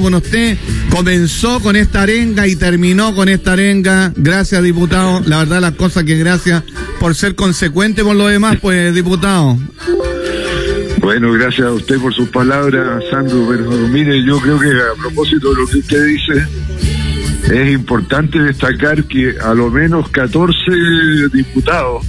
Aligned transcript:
con 0.00 0.14
usted. 0.14 0.56
Comenzó 0.90 1.60
con 1.60 1.76
esta 1.76 2.02
arenga 2.02 2.46
y 2.46 2.56
terminó 2.56 3.14
con 3.14 3.28
esta 3.28 3.52
arenga. 3.52 4.12
Gracias, 4.16 4.62
diputado. 4.62 5.20
La 5.26 5.38
verdad, 5.38 5.60
las 5.60 5.74
cosas 5.74 6.04
que 6.04 6.16
gracias 6.16 6.62
por 7.00 7.14
ser 7.14 7.34
consecuente 7.34 8.02
con 8.02 8.18
lo 8.18 8.26
demás, 8.26 8.58
pues, 8.60 8.94
diputado. 8.94 9.58
Bueno, 11.00 11.32
gracias 11.32 11.66
a 11.66 11.72
usted 11.72 11.98
por 11.98 12.12
sus 12.12 12.28
palabras, 12.28 13.02
Sandro. 13.10 13.46
Pero 13.48 13.70
mire, 13.88 14.22
yo 14.24 14.40
creo 14.40 14.58
que 14.58 14.68
a 14.68 15.00
propósito 15.00 15.50
de 15.50 15.60
lo 15.60 15.66
que 15.66 15.78
usted 15.78 16.04
dice, 16.04 16.46
es 17.50 17.72
importante 17.72 18.38
destacar 18.40 19.04
que 19.04 19.36
a 19.40 19.54
lo 19.54 19.70
menos 19.70 20.08
14 20.10 20.54
diputados 21.32 22.04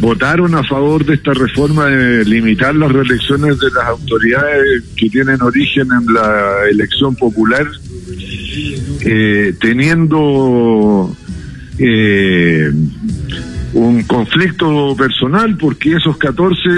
votaron 0.00 0.54
a 0.54 0.64
favor 0.64 1.04
de 1.04 1.14
esta 1.14 1.32
reforma 1.34 1.86
de 1.86 2.24
limitar 2.24 2.74
las 2.74 2.90
reelecciones 2.90 3.58
de 3.58 3.70
las 3.70 3.84
autoridades 3.86 4.84
que 4.96 5.08
tienen 5.10 5.40
origen 5.42 5.88
en 5.92 6.14
la 6.14 6.68
elección 6.70 7.14
popular, 7.14 7.66
eh, 9.04 9.54
teniendo 9.60 11.14
eh, 11.78 12.72
un 13.74 14.02
conflicto 14.04 14.96
personal 14.96 15.56
porque 15.58 15.96
esos 15.96 16.16
14 16.16 16.68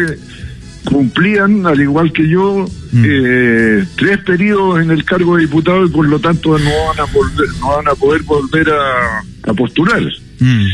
cumplían, 0.84 1.65
al 1.65 1.80
igual 1.80 2.12
que 2.12 2.29
yo, 2.29 2.66
mm. 2.93 3.04
eh, 3.07 3.84
tres 3.96 4.18
periodos 4.18 4.80
en 4.80 4.91
el 4.91 5.04
cargo 5.04 5.37
de 5.37 5.43
diputado 5.43 5.87
y 5.87 5.88
por 5.88 6.09
lo 6.09 6.18
tanto 6.18 6.59
no 6.59 6.70
van 6.88 7.01
a, 7.01 7.12
volver, 7.12 7.48
no 7.60 7.68
van 7.77 7.88
a 7.88 7.95
poder 7.95 8.23
volver 8.23 8.68
a, 8.70 9.51
a 9.51 9.54
postular. 9.54 10.02
Mm. 10.41 10.66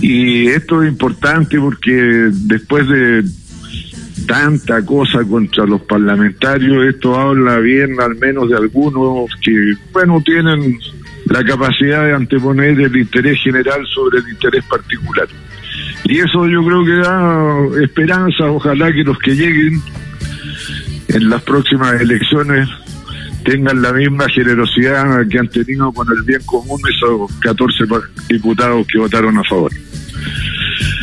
Y 0.00 0.48
esto 0.48 0.82
es 0.82 0.90
importante 0.90 1.58
porque 1.58 1.92
después 1.92 2.88
de 2.88 3.22
tanta 4.26 4.84
cosa 4.84 5.24
contra 5.24 5.66
los 5.66 5.82
parlamentarios, 5.82 6.86
esto 6.86 7.18
habla 7.18 7.58
bien 7.58 8.00
al 8.00 8.16
menos 8.16 8.48
de 8.48 8.56
algunos 8.56 9.30
que, 9.42 9.74
bueno, 9.92 10.22
tienen 10.24 10.78
la 11.26 11.44
capacidad 11.44 12.04
de 12.04 12.14
anteponer 12.14 12.80
el 12.80 12.96
interés 12.96 13.38
general 13.42 13.86
sobre 13.94 14.20
el 14.20 14.28
interés 14.28 14.64
particular. 14.64 15.28
Y 16.04 16.18
eso 16.18 16.46
yo 16.46 16.64
creo 16.64 16.84
que 16.84 16.96
da 16.96 17.82
esperanza, 17.84 18.44
ojalá 18.50 18.92
que 18.92 19.04
los 19.04 19.18
que 19.18 19.34
lleguen 19.34 19.80
en 21.08 21.28
las 21.28 21.42
próximas 21.42 22.00
elecciones 22.00 22.68
tengan 23.44 23.82
la 23.82 23.92
misma 23.92 24.28
generosidad 24.28 25.26
que 25.28 25.38
han 25.38 25.48
tenido 25.48 25.92
con 25.92 26.06
el 26.10 26.22
bien 26.22 26.42
común 26.44 26.80
esos 26.88 27.32
14 27.40 27.84
diputados 28.28 28.86
que 28.86 28.98
votaron 28.98 29.36
a 29.38 29.44
favor. 29.44 29.72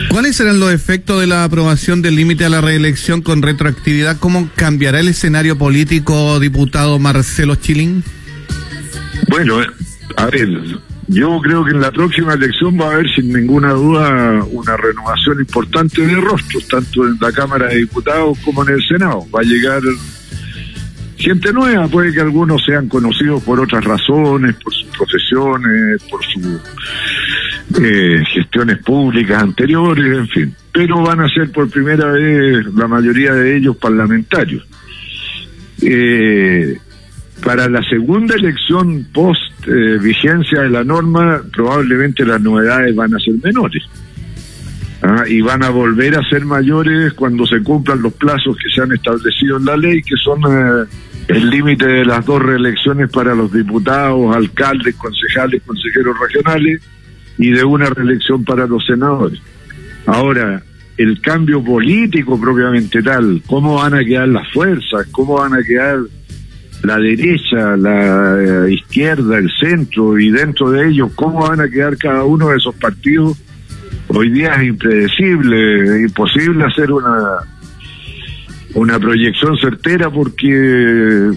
¿Cuáles 0.10 0.38
serán 0.38 0.60
los 0.60 0.72
efectos 0.72 1.20
de 1.20 1.28
la 1.28 1.44
aprobación 1.44 2.02
del 2.02 2.16
límite 2.16 2.46
a 2.46 2.50
la 2.50 2.62
reelección 2.62 3.22
con 3.22 3.42
retroactividad? 3.42 4.18
¿Cómo 4.20 4.50
cambiará 4.56 5.00
el 5.00 5.10
escenario 5.10 5.58
político, 5.58 6.40
diputado 6.40 6.98
Marcelo 6.98 7.56
Chilín? 7.56 8.04
Bueno, 9.30 9.60
a 10.16 10.26
ver, 10.28 10.50
yo 11.08 11.40
creo 11.42 11.64
que 11.64 11.72
en 11.72 11.82
la 11.82 11.92
próxima 11.92 12.34
elección 12.34 12.80
va 12.80 12.86
a 12.86 12.94
haber 12.94 13.08
sin 13.14 13.32
ninguna 13.32 13.74
duda 13.74 14.44
una 14.52 14.78
renovación 14.78 15.40
importante 15.40 16.02
de 16.02 16.16
rostros, 16.16 16.68
tanto 16.68 17.06
en 17.06 17.18
la 17.22 17.32
Cámara 17.32 17.68
de 17.68 17.78
Diputados 17.78 18.38
como 18.44 18.64
en 18.68 18.76
el 18.76 18.88
Senado. 18.88 19.26
Va 19.34 19.42
a 19.42 19.44
llegar 19.44 19.82
gente 21.18 21.52
nueva, 21.52 21.88
puede 21.88 22.14
que 22.14 22.22
algunos 22.22 22.64
sean 22.66 22.88
conocidos 22.88 23.44
por 23.44 23.60
otras 23.60 23.84
razones, 23.84 24.56
por 24.64 24.74
sus 24.74 24.86
profesiones, 24.98 26.02
por 26.10 26.24
sus 26.26 26.62
eh, 27.80 28.24
gestiones 28.34 28.80
públicas 28.80 29.42
anteriores, 29.42 30.18
en 30.18 30.28
fin. 30.28 30.56
Pero 30.72 31.02
van 31.02 31.22
a 31.22 31.30
ser 31.30 31.52
por 31.52 31.70
primera 31.70 32.12
vez 32.12 32.66
la 32.74 32.88
mayoría 32.88 33.34
de 33.34 33.58
ellos 33.58 33.78
parlamentarios. 33.78 34.66
Eh, 35.82 36.78
para 37.44 37.70
la 37.70 37.84
segunda 37.88 38.36
elección 38.36 39.08
post 39.14 39.68
eh, 39.68 40.00
vigencia 40.02 40.62
de 40.62 40.70
la 40.70 40.84
norma, 40.84 41.42
probablemente 41.54 42.26
las 42.26 42.42
novedades 42.42 42.96
van 42.96 43.14
a 43.14 43.20
ser 43.20 43.36
menores. 43.44 43.84
¿ah? 45.04 45.24
y 45.28 45.42
van 45.42 45.64
a 45.64 45.70
volver 45.70 46.18
a 46.18 46.28
ser 46.28 46.46
mayores 46.46 47.14
cuando 47.14 47.46
se 47.46 47.62
cumplan 47.62 48.02
los 48.02 48.14
plazos 48.14 48.58
que 48.58 48.70
se 48.74 48.82
han 48.82 48.92
establecido 48.92 49.58
en 49.58 49.66
la 49.66 49.78
ley, 49.78 50.02
que 50.02 50.16
son 50.16 50.42
el 51.28 51.50
límite 51.50 51.86
de 51.86 52.06
las 52.06 52.26
dos 52.26 52.42
reelecciones 52.42 53.12
para 53.12 53.36
los 53.36 53.54
diputados, 53.54 54.36
alcaldes, 54.36 54.96
concejales, 54.96 55.62
consejeros 55.64 56.16
regionales 56.20 56.82
y 57.38 57.52
de 57.52 57.64
una 57.64 57.90
reelección 57.90 58.44
para 58.44 58.68
los 58.68 58.86
senadores. 58.86 59.40
Ahora, 60.06 60.62
el 60.98 61.22
cambio 61.22 61.64
político 61.64 62.40
propiamente 62.40 63.04
tal, 63.04 63.42
cómo 63.46 63.76
van 63.76 63.94
a 63.94 64.04
quedar 64.04 64.28
las 64.28 64.52
fuerzas, 64.52 65.08
cómo 65.12 65.36
van 65.36 65.54
a 65.54 65.64
quedar 65.64 66.00
la 66.84 66.98
derecha, 66.98 67.76
la 67.78 68.66
eh, 68.68 68.74
izquierda, 68.74 69.38
el 69.38 69.52
centro 69.60 70.18
y 70.18 70.32
dentro 70.32 70.72
de 70.72 70.90
ellos 70.90 71.12
cómo 71.16 71.48
van 71.48 71.62
a 71.62 71.70
quedar 71.70 71.98
cada 71.98 72.24
uno 72.24 72.50
de 72.50 72.58
esos 72.58 72.76
partidos, 72.76 73.38
hoy 74.08 74.32
día 74.32 74.54
es 74.56 74.68
impredecible, 74.70 76.02
imposible 76.02 76.66
hacer 76.66 76.92
una 76.92 77.40
una 78.74 79.00
proyección 79.00 79.58
certera 79.58 80.10
porque, 80.10 81.32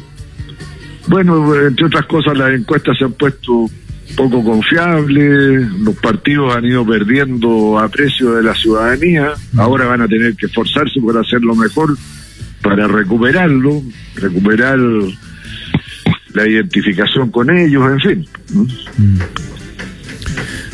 bueno, 1.08 1.54
entre 1.66 1.86
otras 1.86 2.06
cosas 2.06 2.36
las 2.36 2.52
encuestas 2.52 2.98
se 2.98 3.04
han 3.04 3.12
puesto 3.12 3.66
poco 4.16 4.42
confiables, 4.44 5.70
los 5.78 5.96
partidos 5.96 6.54
han 6.54 6.64
ido 6.64 6.84
perdiendo 6.84 7.78
aprecio 7.78 8.32
de 8.32 8.42
la 8.42 8.54
ciudadanía, 8.54 9.32
ahora 9.56 9.86
van 9.86 10.02
a 10.02 10.08
tener 10.08 10.34
que 10.36 10.46
esforzarse 10.46 11.00
por 11.00 11.16
hacerlo 11.18 11.54
mejor 11.54 11.96
para 12.62 12.86
recuperarlo, 12.86 13.82
recuperar 14.16 14.78
la 16.34 16.48
identificación 16.48 17.30
con 17.30 17.50
ellos, 17.56 17.84
en 17.90 18.00
fin. 18.00 18.26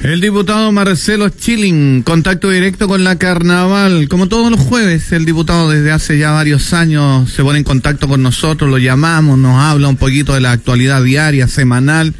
El 0.02 0.20
diputado 0.20 0.70
Marcelo 0.72 1.30
Chilling, 1.30 2.02
contacto 2.02 2.50
directo 2.50 2.86
con 2.86 3.02
la 3.02 3.16
Carnaval. 3.16 4.08
Como 4.08 4.28
todos 4.28 4.50
los 4.50 4.60
jueves, 4.60 5.10
el 5.12 5.24
diputado 5.24 5.70
desde 5.70 5.90
hace 5.90 6.18
ya 6.18 6.32
varios 6.32 6.74
años 6.74 7.30
se 7.32 7.42
pone 7.42 7.58
en 7.58 7.64
contacto 7.64 8.06
con 8.06 8.22
nosotros, 8.22 8.70
lo 8.70 8.78
llamamos, 8.78 9.38
nos 9.38 9.58
habla 9.58 9.88
un 9.88 9.96
poquito 9.96 10.34
de 10.34 10.40
la 10.40 10.52
actualidad 10.52 11.02
diaria, 11.02 11.48
semanal. 11.48 12.14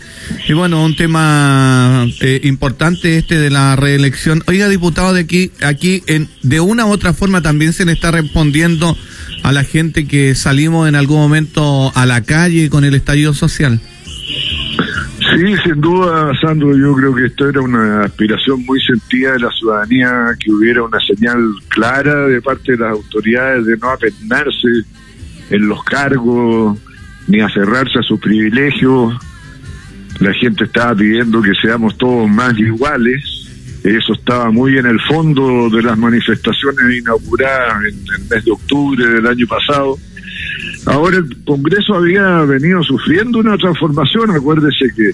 Y 0.48 0.54
bueno, 0.54 0.84
un 0.84 0.96
tema 0.96 2.06
eh, 2.20 2.40
importante 2.44 3.18
este 3.18 3.38
de 3.38 3.50
la 3.50 3.76
reelección. 3.76 4.42
Oiga, 4.46 4.68
diputado, 4.68 5.12
de 5.12 5.20
aquí, 5.20 5.52
aquí 5.62 6.02
en, 6.06 6.28
de 6.42 6.60
una 6.60 6.86
u 6.86 6.90
otra 6.90 7.12
forma 7.12 7.42
también 7.42 7.72
se 7.72 7.84
le 7.84 7.92
está 7.92 8.10
respondiendo 8.10 8.96
a 9.42 9.52
la 9.52 9.64
gente 9.64 10.08
que 10.08 10.34
salimos 10.34 10.88
en 10.88 10.96
algún 10.96 11.18
momento 11.18 11.92
a 11.94 12.06
la 12.06 12.22
calle 12.22 12.70
con 12.70 12.84
el 12.84 12.94
estallido 12.94 13.34
social. 13.34 13.80
Sí, 15.34 15.56
sin 15.64 15.80
duda, 15.80 16.32
Sandro, 16.40 16.76
yo 16.76 16.94
creo 16.94 17.14
que 17.14 17.26
esto 17.26 17.48
era 17.48 17.60
una 17.60 18.02
aspiración 18.02 18.64
muy 18.64 18.80
sentida 18.80 19.32
de 19.32 19.40
la 19.40 19.50
ciudadanía, 19.50 20.28
que 20.38 20.52
hubiera 20.52 20.82
una 20.82 21.00
señal 21.00 21.38
clara 21.68 22.28
de 22.28 22.40
parte 22.40 22.72
de 22.72 22.78
las 22.78 22.92
autoridades 22.92 23.66
de 23.66 23.76
no 23.76 23.90
apennarse 23.90 24.68
en 25.50 25.68
los 25.68 25.82
cargos 25.84 26.78
ni 27.26 27.40
aferrarse 27.40 27.98
a 27.98 28.02
sus 28.02 28.20
privilegios. 28.20 29.14
La 30.20 30.32
gente 30.34 30.64
estaba 30.64 30.94
pidiendo 30.94 31.42
que 31.42 31.54
seamos 31.60 31.96
todos 31.98 32.28
más 32.28 32.56
iguales. 32.58 33.22
Eso 33.84 34.12
estaba 34.12 34.50
muy 34.50 34.78
en 34.78 34.86
el 34.86 35.00
fondo 35.00 35.68
de 35.70 35.82
las 35.82 35.98
manifestaciones 35.98 36.98
inauguradas 37.00 37.84
en 37.84 37.98
el 38.14 38.20
mes 38.30 38.44
de 38.44 38.50
octubre 38.52 39.06
del 39.06 39.26
año 39.26 39.46
pasado 39.46 39.96
Ahora 40.86 41.18
el 41.18 41.44
Congreso 41.44 41.94
había 41.94 42.42
venido 42.42 42.82
sufriendo 42.82 43.40
una 43.40 43.58
transformación, 43.58 44.30
acuérdese 44.30 44.86
que 44.94 45.10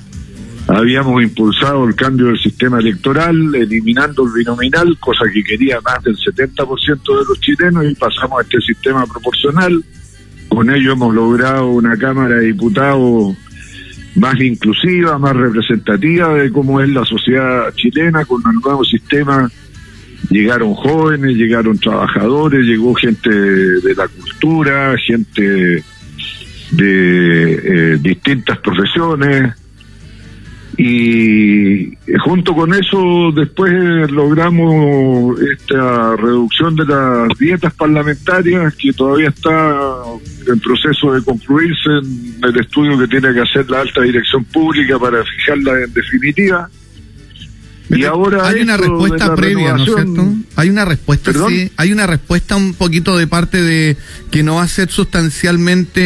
habíamos 0.68 1.22
impulsado 1.22 1.84
el 1.84 1.94
cambio 1.94 2.26
del 2.26 2.38
sistema 2.38 2.78
electoral, 2.78 3.54
eliminando 3.54 4.24
el 4.26 4.32
binominal, 4.32 4.96
cosa 4.98 5.24
que 5.32 5.42
quería 5.42 5.80
más 5.80 6.02
del 6.04 6.16
70% 6.16 6.86
de 6.86 7.24
los 7.26 7.40
chilenos, 7.40 7.84
y 7.90 7.94
pasamos 7.94 8.38
a 8.38 8.42
este 8.42 8.60
sistema 8.60 9.06
proporcional. 9.06 9.82
Con 10.48 10.70
ello 10.70 10.92
hemos 10.92 11.14
logrado 11.14 11.70
una 11.70 11.96
Cámara 11.96 12.36
de 12.36 12.46
Diputados 12.46 13.34
más 14.14 14.38
inclusiva, 14.40 15.18
más 15.18 15.34
representativa 15.34 16.34
de 16.34 16.52
cómo 16.52 16.82
es 16.82 16.90
la 16.90 17.04
sociedad 17.06 17.72
chilena, 17.74 18.26
con 18.26 18.46
un 18.46 18.60
nuevo 18.60 18.84
sistema 18.84 19.50
llegaron 20.30 20.74
jóvenes, 20.74 21.36
llegaron 21.36 21.78
trabajadores, 21.78 22.64
llegó 22.64 22.94
gente 22.94 23.30
de 23.30 23.94
la 23.94 24.08
cultura, 24.08 24.94
gente 25.06 25.84
de 26.72 27.94
eh, 27.94 27.98
distintas 28.00 28.58
profesiones. 28.58 29.54
Y 30.78 31.94
junto 32.24 32.54
con 32.54 32.72
eso 32.72 33.30
después 33.36 33.70
logramos 34.10 35.38
esta 35.42 36.16
reducción 36.16 36.74
de 36.76 36.86
las 36.86 37.38
dietas 37.38 37.74
parlamentarias 37.74 38.74
que 38.76 38.90
todavía 38.94 39.28
está 39.28 40.02
en 40.50 40.60
proceso 40.60 41.12
de 41.12 41.22
concluirse 41.22 41.90
en 41.90 42.40
el 42.42 42.58
estudio 42.58 42.98
que 42.98 43.06
tiene 43.06 43.34
que 43.34 43.40
hacer 43.40 43.68
la 43.68 43.82
alta 43.82 44.00
dirección 44.00 44.44
pública 44.46 44.98
para 44.98 45.22
fijarla 45.22 45.84
en 45.84 45.92
definitiva 45.92 46.70
y 47.92 48.04
ahora 48.04 48.48
hay 48.48 48.62
una 48.62 48.76
respuesta 48.76 49.34
previa, 49.34 49.74
¿no 49.74 49.84
es 49.84 49.94
cierto? 49.94 50.34
Hay 50.56 50.70
una 50.70 50.84
respuesta, 50.84 51.32
sí, 51.48 51.70
hay 51.76 51.92
una 51.92 52.06
respuesta 52.06 52.56
un 52.56 52.74
poquito 52.74 53.16
de 53.16 53.26
parte 53.26 53.62
de 53.62 53.96
que 54.30 54.42
no 54.42 54.56
va 54.56 54.62
a 54.62 54.68
ser 54.68 54.90
sustancialmente 54.90 56.00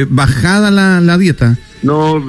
eh, 0.00 0.06
bajada 0.08 0.70
la, 0.70 1.00
la 1.00 1.18
dieta. 1.18 1.58
No, 1.82 2.22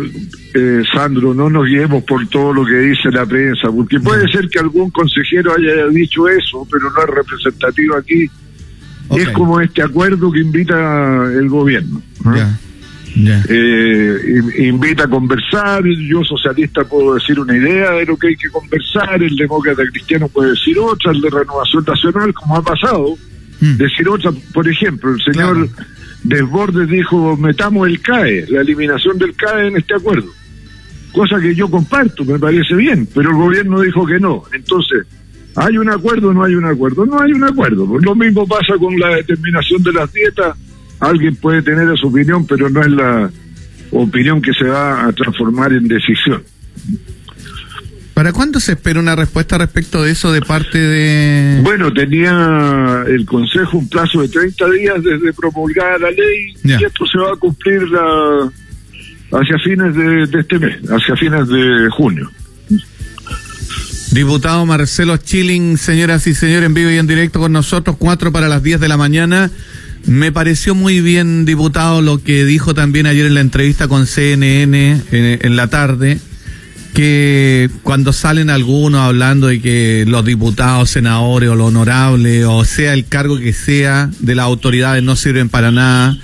eh, 0.53 0.83
Sandro, 0.93 1.33
no 1.33 1.49
nos 1.49 1.65
guiemos 1.65 2.03
por 2.03 2.27
todo 2.27 2.53
lo 2.53 2.65
que 2.65 2.77
dice 2.77 3.09
la 3.11 3.25
prensa, 3.25 3.71
porque 3.71 3.99
puede 3.99 4.27
ser 4.31 4.49
que 4.49 4.59
algún 4.59 4.89
consejero 4.91 5.53
haya 5.55 5.87
dicho 5.87 6.27
eso, 6.27 6.67
pero 6.71 6.91
no 6.91 7.03
es 7.03 7.09
representativo 7.09 7.95
aquí. 7.95 8.29
Es 9.15 9.29
como 9.29 9.59
este 9.61 9.83
acuerdo 9.83 10.31
que 10.31 10.39
invita 10.39 11.25
el 11.25 11.49
gobierno. 11.49 12.01
Eh, 13.15 14.41
invita 14.57 15.03
a 15.03 15.07
conversar, 15.07 15.83
yo 15.85 16.23
socialista 16.23 16.83
puedo 16.83 17.13
decir 17.13 17.39
una 17.39 17.55
idea 17.55 17.91
de 17.91 18.05
lo 18.05 18.17
que 18.17 18.29
hay 18.29 18.35
que 18.35 18.49
conversar, 18.49 19.21
el 19.21 19.35
demócrata 19.35 19.83
cristiano 19.91 20.27
puede 20.27 20.51
decir 20.51 20.79
otra, 20.79 21.11
el 21.11 21.21
de 21.21 21.29
Renovación 21.29 21.83
Nacional, 21.85 22.33
como 22.33 22.57
ha 22.57 22.63
pasado, 22.63 23.15
mm. 23.61 23.77
decir 23.77 24.09
otra, 24.09 24.31
por 24.53 24.67
ejemplo, 24.67 25.13
el 25.13 25.21
señor 25.21 25.69
Desbordes 26.23 26.89
dijo, 26.89 27.37
metamos 27.37 27.87
el 27.87 28.01
CAE, 28.01 28.47
la 28.49 28.61
eliminación 28.61 29.17
del 29.19 29.35
CAE 29.35 29.67
en 29.67 29.77
este 29.77 29.93
acuerdo, 29.93 30.29
cosa 31.11 31.39
que 31.39 31.53
yo 31.53 31.69
comparto, 31.69 32.25
me 32.25 32.39
parece 32.39 32.73
bien, 32.73 33.07
pero 33.13 33.29
el 33.29 33.35
gobierno 33.35 33.81
dijo 33.81 34.05
que 34.05 34.19
no, 34.19 34.43
entonces... 34.53 35.05
¿Hay 35.55 35.77
un 35.77 35.87
acuerdo 35.87 36.29
o 36.29 36.33
no 36.33 36.43
hay 36.43 36.55
un 36.55 36.65
acuerdo? 36.65 37.05
No 37.05 37.21
hay 37.21 37.31
un 37.31 37.43
acuerdo. 37.43 37.85
Lo 37.99 38.15
mismo 38.15 38.47
pasa 38.47 38.73
con 38.79 38.99
la 38.99 39.17
determinación 39.17 39.83
de 39.83 39.93
las 39.93 40.11
dietas 40.11 40.57
alguien 41.03 41.35
puede 41.35 41.61
tener 41.61 41.97
su 41.97 42.07
opinión, 42.07 42.45
pero 42.45 42.69
no 42.69 42.81
es 42.81 42.91
la 42.91 43.29
opinión 43.91 44.41
que 44.41 44.53
se 44.53 44.65
va 44.65 45.05
a 45.05 45.13
transformar 45.13 45.73
en 45.73 45.87
decisión. 45.87 46.43
¿Para 48.13 48.31
cuándo 48.31 48.59
se 48.59 48.73
espera 48.73 48.99
una 48.99 49.15
respuesta 49.15 49.57
respecto 49.57 50.03
de 50.03 50.11
eso 50.11 50.31
de 50.31 50.41
parte 50.41 50.77
de...? 50.77 51.61
Bueno, 51.63 51.91
tenía 51.91 53.03
el 53.07 53.25
Consejo 53.25 53.77
un 53.77 53.89
plazo 53.89 54.21
de 54.21 54.27
30 54.27 54.69
días 54.69 55.03
desde 55.03 55.33
promulgada 55.33 55.97
la 55.97 56.11
ley 56.11 56.53
y 56.63 56.83
esto 56.83 57.05
se 57.07 57.17
va 57.17 57.33
a 57.33 57.35
cumplir 57.37 57.81
hacia 59.31 59.57
fines 59.63 59.95
de, 59.95 60.27
de, 60.27 60.39
este 60.39 60.59
mes, 60.59 60.77
hacia 60.89 61.15
fines 61.15 61.47
de 61.47 61.89
junio. 61.89 62.29
Diputado 64.11 64.63
Marcelo 64.67 65.17
Chilling, 65.17 65.75
señoras 65.77 66.27
y 66.27 66.35
señores, 66.35 66.67
en 66.67 66.75
vivo 66.75 66.91
y 66.91 66.97
en 66.99 67.07
directo 67.07 67.39
con 67.39 67.51
nosotros, 67.51 67.95
cuatro 67.97 68.31
para 68.31 68.47
las 68.47 68.61
10 68.61 68.79
de 68.79 68.87
la 68.87 68.95
mañana. 68.95 69.49
Me 70.05 70.31
pareció 70.33 70.75
muy 70.75 70.99
bien, 70.99 71.45
diputado, 71.45 72.01
lo 72.01 72.21
que 72.21 72.43
dijo 72.43 72.73
también 72.73 73.05
ayer 73.05 73.25
en 73.25 73.35
la 73.35 73.41
entrevista 73.41 73.87
con 73.87 74.05
CNN 74.05 75.01
en, 75.11 75.55
la 75.55 75.67
tarde, 75.67 76.19
que 76.93 77.69
cuando 77.83 78.11
salen 78.11 78.49
algunos 78.49 78.99
hablando 78.99 79.47
de 79.47 79.61
que 79.61 80.03
los 80.05 80.25
diputados, 80.25 80.89
senadores 80.89 81.49
o 81.49 81.55
los 81.55 81.69
honorables, 81.69 82.45
o 82.45 82.65
sea 82.65 82.93
el 82.93 83.05
cargo 83.05 83.39
que 83.39 83.53
sea 83.53 84.09
de 84.19 84.35
las 84.35 84.45
autoridades 84.45 85.01
no 85.03 85.15
sirven 85.15 85.47
para 85.47 85.71
nada, 85.71 86.17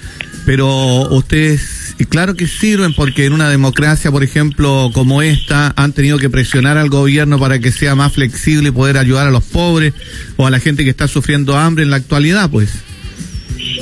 pero 0.45 1.07
ustedes, 1.11 1.95
claro 2.09 2.35
que 2.35 2.47
sirven 2.47 2.93
porque 2.93 3.25
en 3.25 3.33
una 3.33 3.49
democracia, 3.49 4.11
por 4.11 4.23
ejemplo, 4.23 4.91
como 4.93 5.21
esta, 5.21 5.73
han 5.77 5.93
tenido 5.93 6.17
que 6.17 6.29
presionar 6.29 6.77
al 6.77 6.89
gobierno 6.89 7.39
para 7.39 7.59
que 7.59 7.71
sea 7.71 7.95
más 7.95 8.11
flexible 8.11 8.69
y 8.69 8.71
poder 8.73 8.97
ayudar 8.97 9.25
a 9.25 9.31
los 9.31 9.45
pobres 9.45 9.93
o 10.35 10.45
a 10.45 10.49
la 10.51 10.59
gente 10.59 10.83
que 10.83 10.89
está 10.89 11.07
sufriendo 11.07 11.57
hambre 11.57 11.85
en 11.85 11.91
la 11.91 11.97
actualidad, 11.97 12.49
pues. 12.49 12.88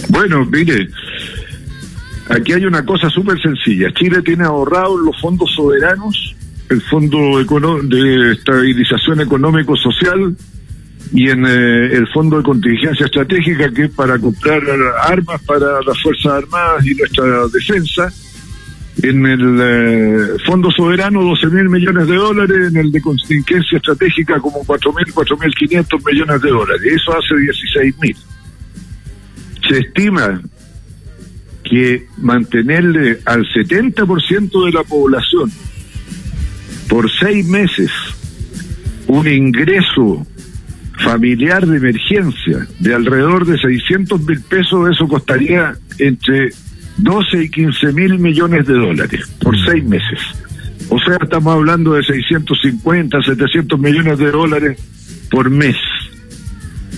Bueno, 0.09 0.45
mire, 0.45 0.87
aquí 2.29 2.53
hay 2.53 2.65
una 2.65 2.85
cosa 2.85 3.09
súper 3.09 3.39
sencilla. 3.41 3.91
Chile 3.93 4.21
tiene 4.21 4.43
ahorrado 4.43 4.97
los 4.97 5.19
fondos 5.19 5.51
soberanos, 5.55 6.35
el 6.69 6.81
Fondo 6.83 7.37
de 7.83 8.31
Estabilización 8.33 9.21
Económico-Social 9.21 10.35
y 11.13 11.29
en 11.29 11.45
eh, 11.45 11.95
el 11.95 12.07
Fondo 12.07 12.37
de 12.37 12.43
Contingencia 12.43 13.05
Estratégica, 13.05 13.71
que 13.71 13.85
es 13.85 13.91
para 13.91 14.19
comprar 14.19 14.61
armas 15.03 15.41
para 15.43 15.81
las 15.81 16.01
Fuerzas 16.01 16.43
Armadas 16.43 16.85
y 16.85 16.95
nuestra 16.95 17.47
defensa. 17.47 18.11
En 19.03 19.23
el 19.27 19.59
eh, 19.61 20.37
Fondo 20.45 20.71
Soberano, 20.71 21.21
12 21.21 21.47
mil 21.47 21.69
millones 21.69 22.07
de 22.07 22.15
dólares. 22.15 22.71
En 22.71 22.77
el 22.77 22.91
de 22.91 22.99
Contingencia 22.99 23.77
Estratégica, 23.77 24.39
como 24.39 24.63
4 24.65 24.91
mil, 24.93 25.13
4 25.13 25.37
mil 25.37 25.53
500 25.53 26.03
millones 26.03 26.41
de 26.41 26.49
dólares. 26.49 26.81
Eso 26.93 27.15
hace 27.15 27.37
16 27.39 27.95
mil 27.99 28.17
se 29.67 29.79
estima 29.79 30.41
que 31.63 32.07
mantenerle 32.17 33.19
al 33.25 33.45
70% 33.45 34.65
de 34.65 34.71
la 34.71 34.83
población 34.83 35.51
por 36.87 37.11
seis 37.11 37.45
meses 37.45 37.91
un 39.07 39.27
ingreso 39.27 40.25
familiar 41.03 41.65
de 41.65 41.77
emergencia 41.77 42.67
de 42.79 42.93
alrededor 42.93 43.45
de 43.45 43.57
600 43.57 44.21
mil 44.21 44.41
pesos, 44.41 44.89
eso 44.89 45.07
costaría 45.07 45.73
entre 45.99 46.49
12 46.97 47.43
y 47.43 47.49
15 47.49 47.93
mil 47.93 48.19
millones 48.19 48.65
de 48.65 48.73
dólares 48.73 49.27
por 49.41 49.55
seis 49.65 49.83
meses. 49.83 50.19
O 50.89 50.99
sea, 50.99 51.17
estamos 51.21 51.53
hablando 51.53 51.93
de 51.93 52.03
650, 52.03 53.21
700 53.21 53.79
millones 53.79 54.17
de 54.17 54.31
dólares 54.31 54.79
por 55.29 55.49
mes 55.49 55.75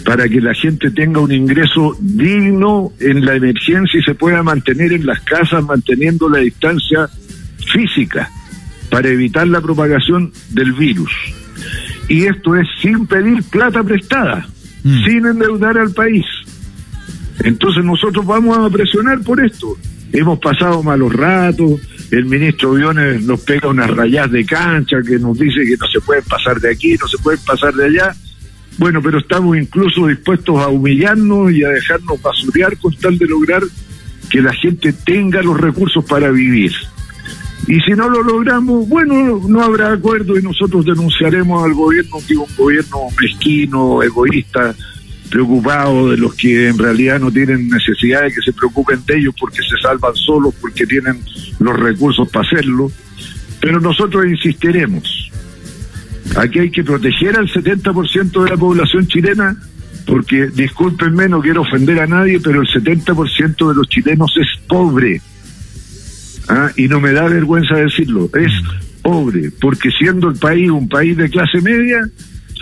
para 0.06 0.28
que 0.28 0.42
la 0.42 0.54
gente 0.54 0.92
tenga 0.92 1.20
un 1.20 1.32
ingreso 1.32 1.96
digno 2.00 2.92
en 3.00 3.26
la 3.26 3.36
emergencia 3.36 4.00
y 4.00 4.04
se 4.04 4.16
pueda 4.16 4.44
mantener 4.44 4.94
en 4.94 5.06
las 5.06 5.20
casas 5.22 5.64
manteniendo 5.64 6.30
la 6.30 6.40
distancia 6.40 7.10
física 7.72 8.30
para 8.90 9.10
evitar 9.10 9.48
la 9.48 9.62
propagación 9.62 10.32
del 10.50 10.74
virus. 10.74 11.12
Y 12.08 12.26
esto 12.26 12.56
es 12.56 12.68
sin 12.82 13.06
pedir 13.06 13.44
plata 13.44 13.84
prestada, 13.84 14.48
mm. 14.84 15.06
sin 15.06 15.26
endeudar 15.26 15.78
al 15.78 15.92
país. 15.92 16.26
Entonces 17.44 17.84
nosotros 17.84 18.26
vamos 18.26 18.58
a 18.58 18.70
presionar 18.70 19.22
por 19.22 19.44
esto. 19.44 19.78
Hemos 20.12 20.40
pasado 20.40 20.82
malos 20.82 21.14
ratos, 21.14 21.80
el 22.10 22.26
ministro 22.26 22.74
Biones 22.74 23.22
nos 23.24 23.42
pega 23.42 23.70
unas 23.70 23.92
rayas 23.92 24.32
de 24.32 24.44
cancha 24.44 24.98
que 25.06 25.20
nos 25.20 25.38
dice 25.38 25.64
que 25.64 25.78
no 25.78 25.86
se 25.88 26.02
pueden 26.02 26.24
pasar 26.24 26.60
de 26.60 26.72
aquí, 26.72 26.96
no 27.00 27.08
se 27.08 27.20
pueden 27.20 27.40
pasar 27.46 27.76
de 27.76 27.86
allá 27.86 28.16
bueno, 28.80 29.02
pero 29.02 29.20
estamos 29.20 29.58
incluso 29.58 30.08
dispuestos 30.08 30.58
a 30.58 30.70
humillarnos 30.70 31.52
y 31.52 31.64
a 31.64 31.70
dejarnos 31.70 32.22
basurear 32.22 32.78
con 32.78 32.96
tal 32.96 33.18
de 33.18 33.28
lograr 33.28 33.62
que 34.30 34.42
la 34.42 34.54
gente 34.54 34.94
tenga 34.94 35.42
los 35.44 35.60
recursos 35.60 36.04
para 36.06 36.32
vivir. 36.32 36.72
Y 37.68 37.82
si 37.82 37.92
no 37.92 38.10
lo 38.10 38.24
logramos, 38.24 38.88
bueno, 38.88 39.42
no 39.48 39.62
habrá 39.62 39.92
acuerdo 39.92 40.40
y 40.40 40.42
nosotros 40.42 40.86
denunciaremos 40.86 41.64
al 41.64 41.74
gobierno 41.74 42.18
que 42.26 42.34
es 42.34 42.40
un 42.40 42.56
gobierno 42.58 43.00
mezquino, 43.22 44.02
egoísta, 44.02 44.74
preocupado 45.30 46.10
de 46.10 46.18
los 46.18 46.34
que 46.36 46.70
en 46.70 46.78
realidad 46.78 47.20
no 47.20 47.32
tienen 47.32 47.68
necesidad 47.68 48.24
de 48.24 48.32
que 48.32 48.42
se 48.42 48.54
preocupen 48.54 49.04
de 49.06 49.18
ellos 49.18 49.36
porque 49.38 49.58
se 49.58 49.78
salvan 49.82 50.16
solos, 50.16 50.56
porque 50.62 50.88
tienen 50.88 51.22
los 51.60 51.78
recursos 51.78 52.30
para 52.30 52.48
hacerlo. 52.48 52.90
Pero 53.60 53.82
nosotros 53.82 54.26
insistiremos 54.26 55.19
Aquí 56.36 56.60
hay 56.60 56.72
que 56.72 56.84
proteger 56.84 57.38
al 57.38 57.48
70% 57.48 58.44
de 58.44 58.50
la 58.50 58.58
población 58.58 59.08
chilena, 59.08 59.56
porque 60.06 60.48
discúlpenme, 60.48 61.28
no 61.28 61.42
quiero 61.42 61.62
ofender 61.62 62.00
a 62.00 62.08
nadie, 62.08 62.40
pero 62.40 62.62
el 62.62 62.68
70% 62.68 63.68
de 63.70 63.76
los 63.76 63.88
chilenos 63.88 64.32
es 64.40 64.48
pobre. 64.68 65.22
¿Ah? 66.48 66.72
Y 66.76 66.88
no 66.88 67.00
me 67.00 67.12
da 67.12 67.28
vergüenza 67.28 67.76
decirlo, 67.76 68.30
es 68.34 68.52
pobre, 69.02 69.52
porque 69.62 69.90
siendo 69.92 70.30
el 70.30 70.38
país 70.38 70.70
un 70.70 70.90
país 70.90 71.16
de 71.16 71.30
clase 71.30 71.62
media, 71.62 72.08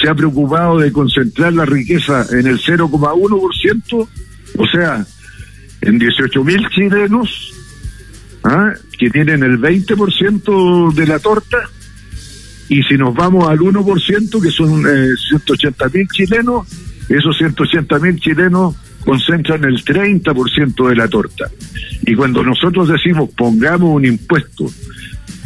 se 0.01 0.09
ha 0.09 0.15
preocupado 0.15 0.79
de 0.79 0.91
concentrar 0.91 1.53
la 1.53 1.65
riqueza 1.65 2.25
en 2.31 2.47
el 2.47 2.59
0,1%, 2.59 4.07
o 4.57 4.67
sea, 4.67 5.05
en 5.81 5.99
18 5.99 6.43
mil 6.43 6.67
chilenos, 6.69 7.53
¿ah? 8.43 8.73
que 8.97 9.09
tienen 9.09 9.43
el 9.43 9.59
20% 9.59 10.93
de 10.93 11.07
la 11.07 11.19
torta, 11.19 11.57
y 12.69 12.83
si 12.83 12.97
nos 12.97 13.13
vamos 13.13 13.47
al 13.47 13.59
1%, 13.59 14.41
que 14.41 14.51
son 14.51 14.85
eh, 14.85 15.15
180 15.29 15.89
mil 15.89 16.07
chilenos, 16.09 16.67
esos 17.09 17.37
180 17.37 17.99
mil 17.99 18.19
chilenos 18.19 18.75
concentran 19.05 19.63
el 19.63 19.83
30% 19.83 20.89
de 20.89 20.95
la 20.95 21.07
torta. 21.07 21.49
Y 22.01 22.13
cuando 22.15 22.43
nosotros 22.43 22.89
decimos 22.89 23.29
pongamos 23.35 23.95
un 23.95 24.05
impuesto 24.05 24.65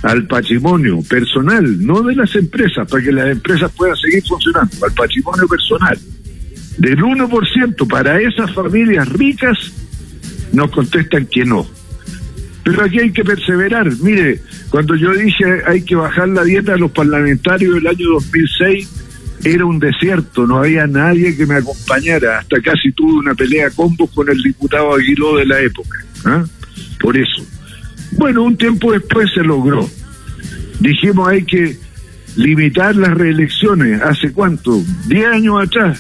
al 0.02 0.26
patrimonio 0.26 1.00
personal, 1.08 1.86
no 1.86 2.02
de 2.02 2.16
las 2.16 2.36
empresas, 2.36 2.90
para 2.90 3.04
que 3.04 3.12
las 3.12 3.30
empresas 3.30 3.72
puedan 3.76 3.96
seguir 3.98 4.24
funcionando, 4.28 4.76
al 4.84 4.94
patrimonio 4.94 5.48
personal, 5.48 5.98
del 6.78 6.98
1% 6.98 7.88
para 7.88 8.20
esas 8.20 8.52
familias 8.52 9.08
ricas, 9.10 9.58
nos 10.54 10.72
contestan 10.72 11.28
que 11.28 11.46
no. 11.46 11.68
Pero 12.64 12.84
aquí 12.84 13.00
hay 13.00 13.12
que 13.12 13.24
perseverar. 13.24 13.92
Mire, 14.02 14.42
cuando 14.70 14.96
yo 14.96 15.14
dije 15.14 15.46
hay 15.66 15.84
que 15.84 15.96
bajar 15.96 16.30
la 16.30 16.44
dieta 16.44 16.74
de 16.74 16.80
los 16.80 16.92
parlamentarios 16.92 17.76
del 17.76 17.88
año 17.88 18.10
2006, 18.14 18.90
era 19.44 19.66
un 19.66 19.80
desierto, 19.80 20.46
no 20.46 20.60
había 20.60 20.86
nadie 20.86 21.36
que 21.36 21.46
me 21.46 21.56
acompañara. 21.56 22.40
Hasta 22.40 22.62
casi 22.62 22.92
tuve 22.92 23.20
una 23.20 23.34
pelea 23.34 23.72
combos 23.72 24.12
con 24.12 24.30
el 24.30 24.42
diputado 24.42 24.94
Aguiló 24.94 25.38
de 25.38 25.46
la 25.46 25.60
época. 25.60 25.98
¿ah? 26.26 26.46
Por 27.00 27.18
eso. 27.18 27.44
Bueno, 28.12 28.44
un 28.44 28.56
tiempo 28.56 28.92
después 28.92 29.30
se 29.34 29.42
logró. 29.42 29.90
Dijimos 30.80 31.28
hay 31.28 31.44
que 31.44 31.78
limitar 32.36 32.96
las 32.96 33.14
reelecciones, 33.14 34.02
¿hace 34.02 34.32
cuánto? 34.32 34.82
Diez 35.08 35.26
años 35.26 35.62
atrás. 35.62 36.00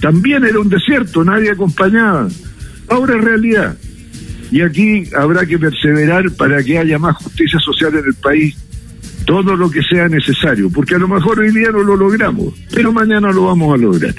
También 0.00 0.44
era 0.44 0.58
un 0.58 0.68
desierto, 0.68 1.24
nadie 1.24 1.50
acompañaba. 1.50 2.28
Ahora 2.88 3.16
es 3.16 3.24
realidad. 3.24 3.76
Y 4.50 4.62
aquí 4.62 5.04
habrá 5.16 5.46
que 5.46 5.58
perseverar 5.58 6.30
para 6.32 6.62
que 6.62 6.78
haya 6.78 6.98
más 6.98 7.16
justicia 7.16 7.58
social 7.60 7.94
en 7.94 8.04
el 8.06 8.14
país, 8.14 8.56
todo 9.26 9.54
lo 9.54 9.70
que 9.70 9.82
sea 9.82 10.08
necesario, 10.08 10.70
porque 10.70 10.96
a 10.96 10.98
lo 10.98 11.06
mejor 11.06 11.38
hoy 11.38 11.52
día 11.52 11.70
no 11.70 11.82
lo 11.82 11.96
logramos, 11.96 12.54
pero 12.72 12.92
mañana 12.92 13.30
lo 13.30 13.44
vamos 13.44 13.74
a 13.74 13.76
lograr. 13.76 14.14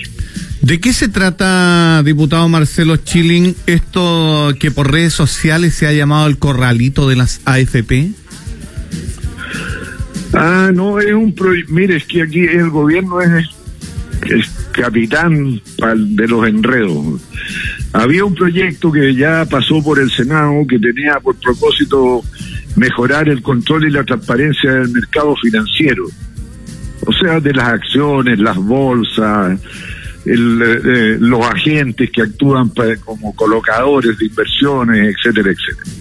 ¿De 0.61 0.79
qué 0.79 0.93
se 0.93 1.09
trata, 1.09 2.03
diputado 2.03 2.47
Marcelo 2.47 2.95
Chilling, 2.95 3.55
esto 3.65 4.53
que 4.59 4.69
por 4.69 4.91
redes 4.91 5.13
sociales 5.13 5.73
se 5.73 5.87
ha 5.87 5.91
llamado 5.91 6.27
el 6.27 6.37
corralito 6.37 7.09
de 7.09 7.15
las 7.15 7.41
AFP? 7.45 8.11
Ah, 10.33 10.71
no, 10.73 10.99
es 10.99 11.13
un 11.13 11.33
proyecto. 11.33 11.73
Mire, 11.73 11.97
es 11.97 12.05
que 12.05 12.21
aquí 12.21 12.41
el 12.41 12.69
gobierno 12.69 13.21
es 13.21 13.49
el 14.29 14.45
capitán 14.71 15.61
de 16.15 16.27
los 16.27 16.47
enredos. 16.47 17.21
Había 17.93 18.23
un 18.23 18.35
proyecto 18.35 18.91
que 18.91 19.13
ya 19.13 19.45
pasó 19.45 19.83
por 19.83 19.99
el 19.99 20.09
Senado 20.09 20.65
que 20.67 20.79
tenía 20.79 21.19
por 21.19 21.35
propósito 21.35 22.21
mejorar 22.75 23.27
el 23.27 23.41
control 23.41 23.87
y 23.87 23.91
la 23.91 24.03
transparencia 24.03 24.71
del 24.71 24.89
mercado 24.89 25.35
financiero. 25.41 26.05
O 27.05 27.11
sea, 27.13 27.39
de 27.39 27.53
las 27.53 27.67
acciones, 27.67 28.39
las 28.39 28.57
bolsas, 28.57 29.59
el, 30.25 30.61
eh, 30.61 31.17
los 31.19 31.45
agentes 31.45 32.09
que 32.11 32.21
actúan 32.21 32.71
como 33.03 33.35
colocadores 33.35 34.17
de 34.17 34.25
inversiones, 34.25 35.15
etcétera, 35.15 35.51
etcétera. 35.51 35.91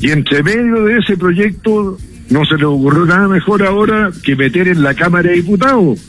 Y 0.00 0.10
entre 0.10 0.42
medio 0.42 0.84
de 0.84 0.98
ese 0.98 1.16
proyecto 1.16 1.98
no 2.30 2.44
se 2.44 2.56
le 2.56 2.64
ocurrió 2.64 3.04
nada 3.04 3.28
mejor 3.28 3.64
ahora 3.64 4.10
que 4.22 4.36
meter 4.36 4.68
en 4.68 4.82
la 4.82 4.94
Cámara 4.94 5.30
de 5.30 5.36
Diputados, 5.36 6.00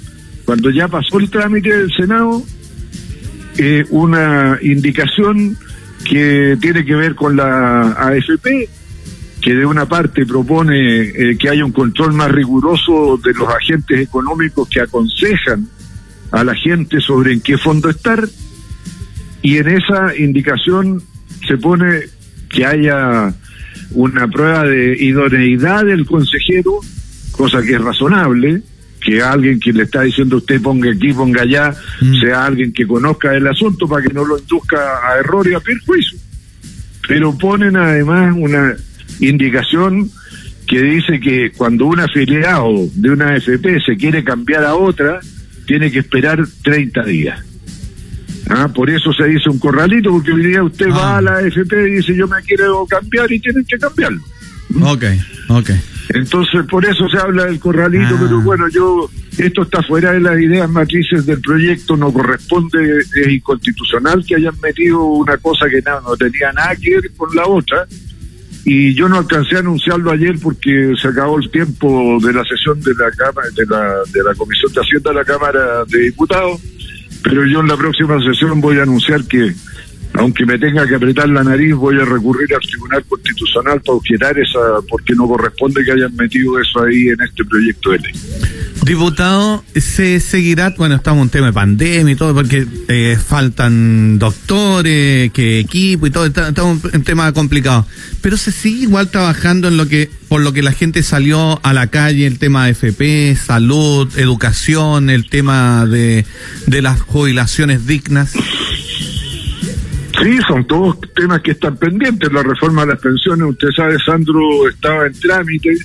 cuando 0.45 0.69
ya 0.69 0.88
pasó 0.88 1.19
el 1.19 1.29
trámite 1.29 1.75
del 1.75 1.91
Senado, 1.91 2.43
eh, 3.61 3.85
una 3.89 4.57
indicación 4.61 5.57
que 6.05 6.57
tiene 6.61 6.85
que 6.85 6.95
ver 6.95 7.13
con 7.13 7.35
la 7.35 7.91
AFP, 7.91 8.69
que 9.41 9.53
de 9.53 9.65
una 9.65 9.85
parte 9.85 10.25
propone 10.25 11.01
eh, 11.01 11.37
que 11.37 11.49
haya 11.49 11.65
un 11.65 11.73
control 11.73 12.13
más 12.13 12.31
riguroso 12.31 13.19
de 13.21 13.33
los 13.33 13.49
agentes 13.49 13.99
económicos 13.99 14.69
que 14.69 14.79
aconsejan 14.79 15.67
a 16.31 16.45
la 16.45 16.55
gente 16.55 17.01
sobre 17.01 17.33
en 17.33 17.41
qué 17.41 17.57
fondo 17.57 17.89
estar 17.89 18.29
y 19.41 19.57
en 19.57 19.67
esa 19.67 20.15
indicación 20.15 21.01
se 21.45 21.57
pone 21.57 22.03
que 22.49 22.65
haya 22.65 23.33
una 23.91 24.27
prueba 24.29 24.63
de 24.63 24.95
idoneidad 25.03 25.83
del 25.83 26.05
consejero, 26.05 26.79
cosa 27.31 27.61
que 27.61 27.73
es 27.73 27.81
razonable, 27.81 28.61
que 28.99 29.21
alguien 29.21 29.59
que 29.59 29.71
le 29.71 29.83
está 29.83 30.01
diciendo 30.01 30.37
usted 30.37 30.61
ponga 30.61 30.91
aquí, 30.91 31.13
ponga 31.13 31.43
allá, 31.43 31.73
mm. 32.01 32.19
sea 32.19 32.45
alguien 32.45 32.73
que 32.73 32.85
conozca 32.85 33.33
el 33.35 33.47
asunto 33.47 33.87
para 33.87 34.03
que 34.03 34.13
no 34.13 34.25
lo 34.25 34.37
induzca 34.37 34.77
a 35.07 35.19
error 35.19 35.47
y 35.47 35.53
a 35.53 35.59
perjuicio. 35.59 36.17
Pero 37.07 37.37
ponen 37.37 37.75
además 37.77 38.35
una 38.37 38.75
indicación 39.19 40.09
que 40.67 40.81
dice 40.81 41.19
que 41.19 41.51
cuando 41.51 41.87
un 41.87 41.99
afiliado 41.99 42.87
de 42.93 43.09
una 43.09 43.29
AFP 43.29 43.81
se 43.83 43.97
quiere 43.97 44.23
cambiar 44.23 44.63
a 44.65 44.75
otra, 44.75 45.19
tiene 45.65 45.91
que 45.91 45.99
esperar 45.99 46.39
30 46.63 47.03
días. 47.05 47.39
Ah, 48.49 48.67
por 48.67 48.89
eso 48.89 49.11
se 49.13 49.25
dice 49.25 49.49
un 49.49 49.59
corralito, 49.59 50.11
porque 50.11 50.31
hoy 50.31 50.45
día 50.45 50.63
usted 50.63 50.89
va 50.89 51.15
a 51.15 51.17
ah. 51.17 51.21
la 51.21 51.37
AFP 51.37 51.87
y 51.87 51.91
dice 51.95 52.15
yo 52.15 52.27
me 52.27 52.41
quiero 52.43 52.85
cambiar 52.85 53.31
y 53.31 53.39
tienen 53.39 53.65
que 53.65 53.77
cambiarlo. 53.77 54.21
Ok, 54.81 55.03
ok. 55.49 55.69
Entonces 56.09 56.65
por 56.67 56.83
eso 56.85 57.07
se 57.07 57.17
habla 57.17 57.45
del 57.45 57.59
corralito, 57.59 58.15
ah. 58.15 58.19
pero 58.19 58.41
bueno, 58.41 58.67
yo, 58.69 59.09
esto 59.37 59.61
está 59.61 59.83
fuera 59.83 60.11
de 60.11 60.19
las 60.19 60.39
ideas 60.39 60.69
matrices 60.69 61.25
del 61.25 61.39
proyecto, 61.39 61.95
no 61.95 62.11
corresponde, 62.11 62.99
es 62.99 63.27
inconstitucional 63.27 64.25
que 64.25 64.35
hayan 64.35 64.59
metido 64.61 65.03
una 65.03 65.37
cosa 65.37 65.67
que 65.69 65.81
no, 65.81 66.01
no 66.01 66.17
tenía 66.17 66.51
nada 66.51 66.75
que 66.75 66.95
ver 66.95 67.11
con 67.15 67.35
la 67.35 67.45
otra 67.45 67.87
y 68.65 68.93
yo 68.93 69.07
no 69.07 69.19
alcancé 69.19 69.57
a 69.57 69.59
anunciarlo 69.59 70.11
ayer 70.11 70.35
porque 70.41 70.93
se 70.99 71.07
acabó 71.07 71.37
el 71.39 71.49
tiempo 71.49 72.17
de 72.21 72.33
la 72.33 72.43
sesión 72.43 72.81
de 72.81 72.93
la 72.95 73.11
cámara 73.11 73.47
de 73.55 73.65
la, 73.67 73.93
de 74.11 74.23
la 74.23 74.35
comisión 74.35 74.73
de 74.73 74.81
hacienda 74.81 75.11
de 75.11 75.15
la 75.15 75.25
cámara 75.25 75.85
de 75.87 75.99
diputados 75.99 76.59
pero 77.23 77.45
yo 77.45 77.61
en 77.61 77.67
la 77.67 77.77
próxima 77.77 78.19
sesión 78.21 78.61
voy 78.61 78.79
a 78.79 78.83
anunciar 78.83 79.23
que 79.25 79.53
aunque 80.13 80.45
me 80.45 80.57
tenga 80.57 80.87
que 80.87 80.95
apretar 80.95 81.29
la 81.29 81.43
nariz 81.43 81.73
voy 81.75 81.99
a 81.99 82.05
recurrir 82.05 82.53
al 82.53 82.61
tribunal 82.61 83.03
constitucional 83.05 83.81
para 83.81 83.97
objetar 83.97 84.37
esa 84.39 84.59
porque 84.89 85.13
no 85.15 85.27
corresponde 85.27 85.83
que 85.83 85.91
hayan 85.91 86.15
metido 86.15 86.59
eso 86.59 86.83
ahí 86.83 87.09
en 87.09 87.21
este 87.21 87.45
proyecto 87.45 87.91
de 87.91 87.99
ley 87.99 88.11
Diputado, 88.83 89.63
se 89.75 90.19
seguirá, 90.19 90.73
bueno, 90.77 90.95
estamos 90.95 91.17
en 91.17 91.21
un 91.23 91.29
tema 91.29 91.47
de 91.47 91.53
pandemia 91.53 92.13
y 92.13 92.15
todo, 92.15 92.33
porque 92.33 92.65
eh, 92.87 93.17
faltan 93.23 94.17
doctores, 94.17 95.31
que 95.31 95.59
equipo 95.59 96.07
y 96.07 96.11
todo, 96.11 96.25
estamos 96.25 96.83
en 96.85 96.95
un 96.95 97.03
tema 97.03 97.31
complicado. 97.33 97.85
Pero 98.21 98.37
se 98.37 98.51
sigue 98.51 98.83
igual 98.83 99.09
trabajando 99.09 99.67
en 99.67 99.77
lo 99.77 99.87
que, 99.87 100.09
por 100.29 100.41
lo 100.41 100.53
que 100.53 100.63
la 100.63 100.71
gente 100.71 101.03
salió 101.03 101.59
a 101.63 101.73
la 101.73 101.87
calle, 101.87 102.25
el 102.25 102.39
tema 102.39 102.65
de 102.65 102.71
FP, 102.71 103.35
salud, 103.35 104.09
educación, 104.17 105.09
el 105.09 105.29
tema 105.29 105.85
de, 105.85 106.25
de 106.65 106.81
las 106.81 107.01
jubilaciones 107.01 107.85
dignas. 107.85 108.33
Sí, 110.21 110.38
son 110.47 110.65
todos 110.67 110.97
temas 111.15 111.41
que 111.41 111.51
están 111.51 111.77
pendientes. 111.77 112.31
La 112.31 112.43
reforma 112.43 112.81
de 112.81 112.93
las 112.93 112.99
pensiones, 112.99 113.47
usted 113.47 113.69
sabe, 113.75 113.97
Sandro, 114.05 114.67
estaba 114.67 115.07
en 115.07 115.13
trámite 115.13 115.77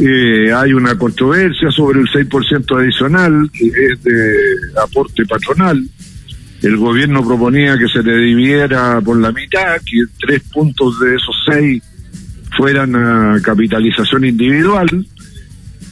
eh, 0.00 0.52
hay 0.52 0.72
una 0.72 0.96
controversia 0.96 1.70
sobre 1.72 2.00
el 2.00 2.06
6% 2.06 2.80
adicional, 2.80 3.50
que 3.52 3.66
es 3.66 4.02
de 4.04 4.32
aporte 4.80 5.26
patronal. 5.26 5.84
El 6.62 6.76
gobierno 6.76 7.26
proponía 7.26 7.76
que 7.76 7.88
se 7.88 8.02
le 8.02 8.16
dividiera 8.16 9.00
por 9.00 9.18
la 9.18 9.32
mitad, 9.32 9.76
que 9.78 10.04
tres 10.20 10.42
puntos 10.52 11.00
de 11.00 11.16
esos 11.16 11.36
seis 11.48 11.82
fueran 12.56 12.94
a 12.94 13.40
capitalización 13.42 14.24
individual, 14.24 15.06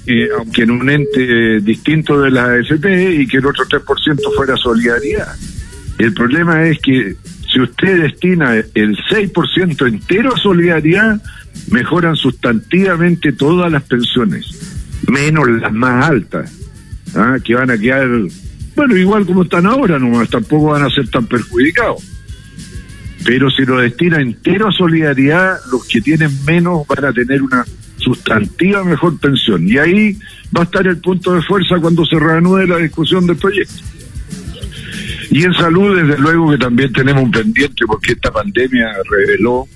eh, 0.06 0.28
aunque 0.38 0.62
en 0.62 0.70
un 0.70 0.88
ente 0.88 1.61
distinto 1.61 2.20
de 2.20 2.30
la 2.30 2.44
AFP, 2.52 3.12
y 3.12 3.26
que 3.26 3.38
el 3.38 3.46
otro 3.46 3.64
3% 3.64 4.20
fuera 4.37 4.56
solidaridad. 4.56 5.35
El 5.98 6.12
problema 6.12 6.66
es 6.66 6.78
que 6.80 7.16
si 7.50 7.60
usted 7.60 8.02
destina 8.02 8.54
el 8.54 8.96
6% 8.96 9.88
entero 9.88 10.34
a 10.34 10.38
solidaridad, 10.38 11.20
mejoran 11.70 12.16
sustantivamente 12.16 13.32
todas 13.32 13.72
las 13.72 13.82
pensiones, 13.84 14.46
menos 15.08 15.48
las 15.48 15.72
más 15.72 16.06
altas, 16.06 16.52
¿ah? 17.14 17.36
que 17.42 17.54
van 17.54 17.70
a 17.70 17.78
quedar, 17.78 18.08
bueno, 18.74 18.96
igual 18.96 19.24
como 19.24 19.42
están 19.42 19.66
ahora 19.66 19.98
nomás, 19.98 20.28
tampoco 20.28 20.72
van 20.72 20.82
a 20.82 20.90
ser 20.90 21.08
tan 21.08 21.26
perjudicados. 21.26 22.02
Pero 23.24 23.50
si 23.50 23.64
lo 23.64 23.78
destina 23.78 24.20
entero 24.20 24.68
a 24.68 24.72
solidaridad, 24.72 25.56
los 25.72 25.86
que 25.86 26.00
tienen 26.00 26.30
menos 26.44 26.86
van 26.86 27.06
a 27.06 27.12
tener 27.12 27.42
una 27.42 27.64
sustantiva 27.96 28.84
mejor 28.84 29.18
pensión. 29.18 29.66
Y 29.66 29.78
ahí 29.78 30.18
va 30.56 30.60
a 30.60 30.64
estar 30.64 30.86
el 30.86 30.98
punto 30.98 31.32
de 31.32 31.42
fuerza 31.42 31.76
cuando 31.80 32.04
se 32.04 32.18
reanude 32.18 32.68
la 32.68 32.76
discusión 32.76 33.26
del 33.26 33.36
proyecto. 33.36 33.82
Y 35.30 35.45
en 35.45 35.54
salud, 35.54 35.97
desde 35.97 36.18
luego 36.18 36.50
que 36.50 36.59
también 36.59 36.92
tenemos 36.92 37.23
un 37.23 37.30
pendiente 37.30 37.85
porque 37.87 38.12
esta 38.12 38.30
pandemia 38.30 38.88
reveló 39.11 39.66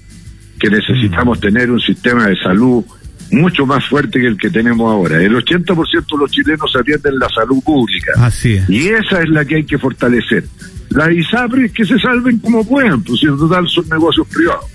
que 0.58 0.70
necesitamos 0.70 1.38
mm. 1.38 1.40
tener 1.40 1.70
un 1.70 1.80
sistema 1.80 2.28
de 2.28 2.36
salud 2.36 2.84
mucho 3.32 3.64
más 3.64 3.84
fuerte 3.86 4.20
que 4.20 4.26
el 4.26 4.36
que 4.36 4.50
tenemos 4.50 4.90
ahora. 4.90 5.20
El 5.22 5.34
80% 5.34 5.90
de 5.90 6.18
los 6.18 6.30
chilenos 6.30 6.74
atienden 6.74 7.18
la 7.18 7.28
salud 7.28 7.62
pública. 7.62 8.12
Así 8.16 8.54
es. 8.54 8.68
Y 8.68 8.88
esa 8.88 9.22
es 9.22 9.28
la 9.28 9.44
que 9.44 9.56
hay 9.56 9.64
que 9.64 9.78
fortalecer. 9.78 10.44
La 10.90 11.12
ISAPRES 11.12 11.72
que 11.72 11.84
se 11.84 11.98
salven 11.98 12.38
como 12.38 12.66
puedan, 12.66 13.02
pues 13.02 13.22
en 13.22 13.38
total 13.38 13.68
son 13.68 13.88
negocios 13.88 14.26
privados. 14.26 14.66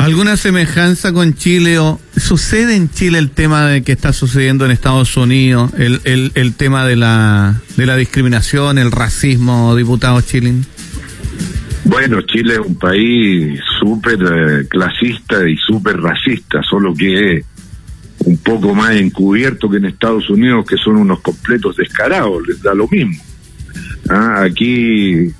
¿Alguna 0.00 0.38
semejanza 0.38 1.12
con 1.12 1.34
Chile 1.34 1.78
o 1.78 2.00
sucede 2.16 2.74
en 2.74 2.88
Chile 2.88 3.18
el 3.18 3.30
tema 3.30 3.66
de 3.66 3.82
que 3.82 3.92
está 3.92 4.14
sucediendo 4.14 4.64
en 4.64 4.70
Estados 4.70 5.14
Unidos, 5.18 5.72
el, 5.76 6.32
el, 6.34 6.54
tema 6.54 6.86
de 6.86 6.96
la, 6.96 7.60
de 7.76 7.84
la 7.84 7.96
discriminación, 7.96 8.78
el 8.78 8.92
racismo, 8.92 9.76
diputado 9.76 10.18
Chilling? 10.22 10.64
Bueno, 11.84 12.22
Chile 12.22 12.54
es 12.54 12.60
un 12.60 12.76
país 12.76 13.60
súper 13.78 14.18
eh, 14.22 14.66
clasista 14.68 15.46
y 15.46 15.56
súper 15.58 16.00
racista, 16.00 16.62
solo 16.62 16.94
que 16.94 17.36
es 17.36 17.44
un 18.20 18.38
poco 18.38 18.74
más 18.74 18.96
encubierto 18.96 19.68
que 19.68 19.76
en 19.76 19.84
Estados 19.84 20.30
Unidos, 20.30 20.64
que 20.66 20.78
son 20.78 20.96
unos 20.96 21.20
completos 21.20 21.76
descarados, 21.76 22.48
les 22.48 22.62
da 22.62 22.72
lo 22.72 22.88
mismo. 22.88 23.22
Ah, 24.08 24.44
aquí 24.44 25.30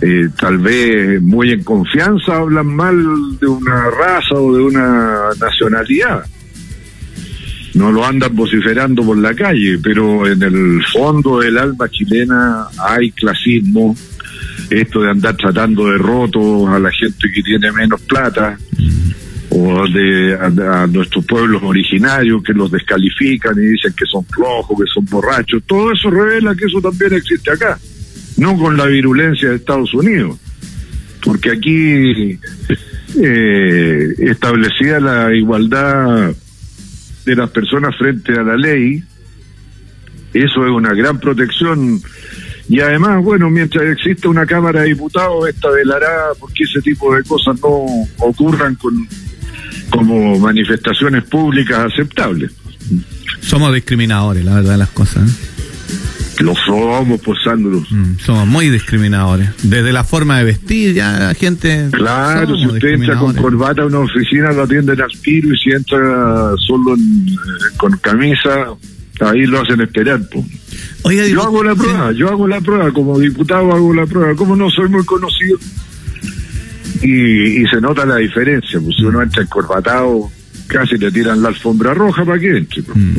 eh, 0.00 0.28
tal 0.38 0.58
vez 0.58 1.22
muy 1.22 1.50
en 1.50 1.62
confianza 1.62 2.36
hablan 2.36 2.66
mal 2.66 3.38
de 3.38 3.46
una 3.46 3.90
raza 3.90 4.34
o 4.34 4.54
de 4.54 4.62
una 4.62 5.30
nacionalidad. 5.40 6.24
No 7.74 7.90
lo 7.90 8.04
andan 8.04 8.34
vociferando 8.36 9.02
por 9.02 9.18
la 9.18 9.34
calle, 9.34 9.78
pero 9.82 10.28
en 10.28 10.42
el 10.42 10.82
fondo 10.92 11.40
del 11.40 11.58
alma 11.58 11.88
chilena 11.88 12.66
hay 12.78 13.10
clasismo, 13.10 13.96
esto 14.70 15.02
de 15.02 15.10
andar 15.10 15.36
tratando 15.36 15.86
de 15.86 15.98
rotos 15.98 16.68
a 16.68 16.78
la 16.78 16.90
gente 16.90 17.30
que 17.32 17.42
tiene 17.42 17.72
menos 17.72 18.00
plata 18.02 18.56
o 19.50 19.88
de 19.88 20.36
a, 20.40 20.86
nuestros 20.86 21.24
pueblos 21.26 21.62
originarios 21.62 22.42
que 22.42 22.52
los 22.52 22.70
descalifican 22.70 23.56
y 23.56 23.66
dicen 23.66 23.92
que 23.96 24.06
son 24.06 24.24
flojos, 24.26 24.78
que 24.78 24.90
son 24.92 25.04
borrachos. 25.06 25.62
Todo 25.66 25.92
eso 25.92 26.10
revela 26.10 26.54
que 26.54 26.66
eso 26.66 26.80
también 26.80 27.14
existe 27.14 27.52
acá, 27.52 27.78
no 28.36 28.58
con 28.58 28.76
la 28.76 28.86
virulencia 28.86 29.50
de 29.50 29.56
Estados 29.56 29.92
Unidos, 29.94 30.38
porque 31.22 31.50
aquí 31.50 32.38
eh, 33.22 34.14
establecida 34.18 35.00
la 35.00 35.34
igualdad 35.34 36.34
de 37.24 37.36
las 37.36 37.50
personas 37.50 37.96
frente 37.96 38.32
a 38.32 38.42
la 38.42 38.56
ley, 38.56 39.02
eso 40.32 40.66
es 40.66 40.70
una 40.70 40.92
gran 40.94 41.20
protección 41.20 42.00
y 42.68 42.80
además, 42.80 43.22
bueno, 43.22 43.50
mientras 43.50 43.84
exista 43.84 44.28
una 44.28 44.46
Cámara 44.46 44.82
de 44.82 44.88
Diputados, 44.88 45.48
esta 45.48 45.70
velará 45.70 46.30
porque 46.40 46.64
ese 46.64 46.80
tipo 46.80 47.14
de 47.14 47.22
cosas 47.22 47.60
no 47.60 47.84
ocurran 48.18 48.74
con 48.76 49.06
como 49.90 50.38
manifestaciones 50.38 51.24
públicas 51.24 51.92
aceptables. 51.92 52.52
Somos 53.40 53.72
discriminadores, 53.74 54.44
la 54.44 54.54
verdad 54.54 54.78
las 54.78 54.90
cosas. 54.90 55.28
¿eh? 55.28 55.53
Lo 56.40 56.54
somos, 56.54 57.20
pues 57.20 57.38
mm, 57.46 58.18
somos 58.18 58.46
muy 58.46 58.68
discriminadores. 58.68 59.50
Desde 59.62 59.92
la 59.92 60.04
forma 60.04 60.38
de 60.38 60.44
vestir, 60.44 60.94
ya 60.94 61.18
la 61.18 61.34
gente. 61.34 61.88
Claro, 61.92 62.56
si 62.56 62.66
usted 62.66 62.88
entra 62.88 63.16
con 63.16 63.34
corbata 63.34 63.82
a 63.82 63.86
una 63.86 64.00
oficina, 64.00 64.52
lo 64.52 64.62
atienden 64.62 65.00
al 65.00 65.12
tiro, 65.20 65.54
y 65.54 65.58
si 65.58 65.70
entra 65.70 66.54
solo 66.58 66.96
eh, 66.96 67.36
con 67.76 67.96
camisa, 67.98 68.66
ahí 69.20 69.46
lo 69.46 69.60
hacen 69.60 69.80
esperar. 69.80 70.20
Pues. 70.28 71.30
yo 71.30 71.42
hago 71.42 71.62
la 71.62 71.74
prueba, 71.74 72.12
yo 72.12 72.28
hago 72.28 72.48
la 72.48 72.60
prueba, 72.60 72.90
como 72.90 73.18
diputado 73.18 73.72
hago 73.72 73.94
la 73.94 74.06
prueba. 74.06 74.34
Como 74.34 74.56
no 74.56 74.70
soy 74.70 74.88
muy 74.88 75.04
conocido, 75.04 75.58
y, 77.02 77.64
se 77.66 77.80
nota 77.80 78.04
la 78.06 78.16
diferencia, 78.16 78.80
pues 78.80 78.96
si 78.96 79.04
uno 79.04 79.22
entra 79.22 79.42
encorbatado, 79.42 80.30
casi 80.66 80.96
le 80.96 81.12
tiran 81.12 81.42
la 81.42 81.48
alfombra 81.48 81.94
roja 81.94 82.24
para 82.24 82.38
que 82.38 82.56
entre. 82.56 82.82
Pues. 82.82 82.96
Mm. 82.96 83.16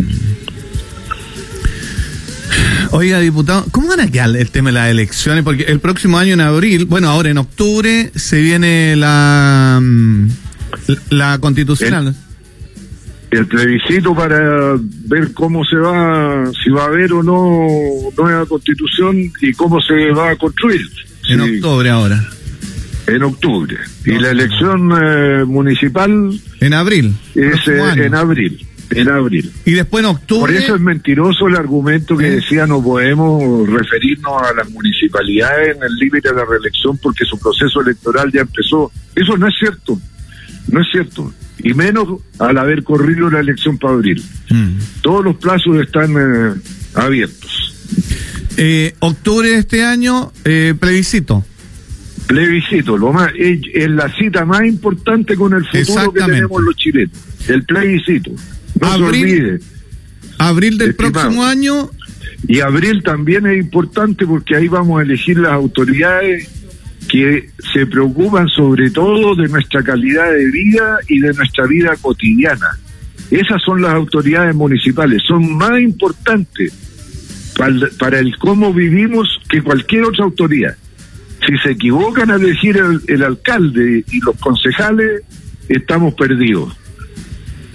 Oiga, 2.91 3.19
diputado, 3.19 3.65
¿cómo 3.71 3.89
van 3.89 4.01
a 4.01 4.11
quedar 4.11 4.35
el 4.35 4.49
tema 4.49 4.69
de 4.69 4.73
las 4.73 4.89
elecciones? 4.89 5.43
Porque 5.43 5.63
el 5.63 5.79
próximo 5.79 6.17
año 6.17 6.33
en 6.33 6.41
abril, 6.41 6.85
bueno, 6.85 7.09
ahora 7.09 7.29
en 7.29 7.37
octubre 7.37 8.11
se 8.15 8.41
viene 8.41 8.95
la, 8.95 9.79
mm, 9.81 10.27
la 11.09 11.37
constitucional. 11.39 12.15
El, 13.31 13.47
plebiscito 13.47 14.15
para 14.15 14.75
ver 14.79 15.33
cómo 15.33 15.65
se 15.65 15.75
va, 15.75 16.49
si 16.63 16.69
va 16.69 16.83
a 16.83 16.87
haber 16.87 17.11
o 17.11 17.21
no 17.21 17.67
nueva 18.17 18.45
constitución 18.45 19.17
y 19.41 19.53
cómo 19.53 19.81
se 19.81 20.11
va 20.11 20.31
a 20.31 20.35
construir. 20.37 20.81
En 21.27 21.41
octubre 21.41 21.89
ahora 21.89 22.29
en 23.07 23.23
octubre. 23.23 23.77
Y 24.05 24.13
la 24.13 24.31
elección 24.31 24.91
eh, 24.91 25.45
municipal... 25.45 26.39
En 26.59 26.73
abril. 26.73 27.13
Es 27.35 27.67
eh, 27.67 28.05
en 28.05 28.15
abril. 28.15 28.64
En 28.91 29.09
abril. 29.09 29.51
Y 29.65 29.71
después 29.71 30.03
en 30.03 30.11
octubre. 30.11 30.53
Por 30.53 30.63
eso 30.63 30.75
es 30.75 30.81
mentiroso 30.81 31.47
el 31.47 31.55
argumento 31.55 32.15
que 32.17 32.29
decía 32.29 32.67
no 32.67 32.81
podemos 32.83 33.67
referirnos 33.67 34.41
a 34.41 34.53
las 34.53 34.69
municipalidades 34.69 35.75
en 35.75 35.83
el 35.83 35.95
límite 35.95 36.29
de 36.29 36.35
la 36.35 36.45
reelección 36.45 36.97
porque 36.97 37.25
su 37.25 37.37
proceso 37.39 37.81
electoral 37.81 38.31
ya 38.31 38.41
empezó. 38.41 38.91
Eso 39.15 39.37
no 39.37 39.47
es 39.47 39.55
cierto. 39.59 39.99
No 40.67 40.81
es 40.81 40.87
cierto. 40.91 41.33
Y 41.59 41.73
menos 41.73 42.07
al 42.39 42.57
haber 42.57 42.83
corrido 42.83 43.29
la 43.29 43.39
elección 43.39 43.77
para 43.77 43.93
abril. 43.93 44.23
Mm. 44.49 44.77
Todos 45.01 45.23
los 45.23 45.35
plazos 45.37 45.77
están 45.77 46.13
eh, 46.17 46.53
abiertos. 46.93 47.75
octubre 48.99 49.49
de 49.49 49.57
este 49.57 49.83
año, 49.83 50.31
plebiscito 50.79 51.43
plebiscito, 52.25 52.97
lo 52.97 53.13
más 53.13 53.31
es, 53.37 53.61
la 53.89 54.13
cita 54.15 54.45
más 54.45 54.65
importante 54.65 55.35
con 55.35 55.53
el 55.53 55.65
futuro 55.65 56.11
que 56.11 56.21
tenemos 56.21 56.61
los 56.61 56.75
chilenos, 56.75 57.17
el 57.47 57.63
plebiscito. 57.63 58.31
No 58.79 58.87
abril, 58.87 59.03
se 59.03 59.43
olvide. 59.43 59.59
Abril 60.37 60.77
del 60.77 60.95
próximo 60.95 61.43
año. 61.43 61.89
Y 62.47 62.59
abril 62.59 63.01
también 63.03 63.45
es 63.47 63.57
importante 63.57 64.25
porque 64.25 64.55
ahí 64.55 64.67
vamos 64.67 64.99
a 64.99 65.03
elegir 65.03 65.37
las 65.37 65.53
autoridades 65.53 66.49
que 67.09 67.49
se 67.73 67.85
preocupan 67.85 68.47
sobre 68.47 68.89
todo 68.89 69.35
de 69.35 69.47
nuestra 69.47 69.83
calidad 69.83 70.31
de 70.31 70.45
vida 70.51 70.99
y 71.07 71.19
de 71.19 71.33
nuestra 71.33 71.65
vida 71.67 71.95
cotidiana. 72.01 72.67
Esas 73.31 73.61
son 73.63 73.81
las 73.81 73.93
autoridades 73.93 74.55
municipales, 74.55 75.23
son 75.27 75.55
más 75.55 75.79
importantes 75.79 76.73
para 77.57 77.73
para 77.97 78.19
el 78.19 78.37
cómo 78.37 78.73
vivimos 78.73 79.39
que 79.49 79.61
cualquier 79.61 80.03
otra 80.03 80.25
autoridad 80.25 80.75
si 81.45 81.57
se 81.59 81.71
equivocan 81.71 82.31
a 82.31 82.35
elegir 82.35 82.81
el, 83.07 83.23
alcalde 83.23 84.03
y 84.11 84.19
los 84.21 84.35
concejales, 84.37 85.21
estamos 85.69 86.13
perdidos. 86.15 86.75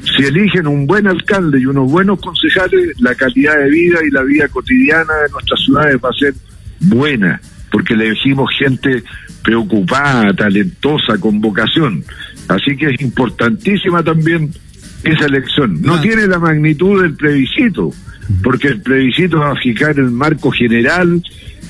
Si 0.05 0.25
eligen 0.25 0.67
un 0.67 0.87
buen 0.87 1.07
alcalde 1.07 1.61
y 1.61 1.67
unos 1.67 1.91
buenos 1.91 2.21
concejales, 2.21 2.99
la 3.01 3.15
calidad 3.15 3.57
de 3.59 3.71
vida 3.71 3.99
y 4.07 4.11
la 4.11 4.23
vida 4.23 4.49
cotidiana 4.49 5.15
de 5.25 5.33
nuestras 5.33 5.61
ciudades 5.65 5.97
va 5.97 6.11
a 6.11 6.19
ser 6.19 6.35
buena, 6.81 7.41
porque 7.71 7.95
le 7.95 8.07
elegimos 8.07 8.51
gente 8.59 9.03
preocupada, 9.43 10.33
talentosa, 10.35 11.19
con 11.19 11.41
vocación. 11.41 12.05
Así 12.49 12.77
que 12.77 12.87
es 12.87 13.01
importantísima 13.01 14.03
también 14.03 14.51
esa 15.05 15.27
elección. 15.27 15.81
No 15.83 16.01
tiene 16.01 16.27
la 16.27 16.39
magnitud 16.39 17.03
del 17.03 17.15
plebiscito, 17.15 17.91
porque 18.43 18.69
el 18.69 18.81
plebiscito 18.83 19.39
va 19.39 19.53
a 19.53 19.57
fijar 19.57 19.99
el 19.99 20.11
marco 20.11 20.51
general 20.51 21.23